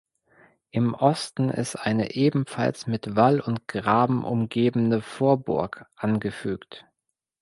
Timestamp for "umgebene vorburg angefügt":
4.23-6.85